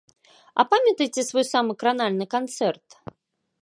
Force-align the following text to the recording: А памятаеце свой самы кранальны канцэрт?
А 0.61 0.65
памятаеце 0.71 1.21
свой 1.29 1.45
самы 1.53 1.71
кранальны 1.83 2.25
канцэрт? 2.37 2.87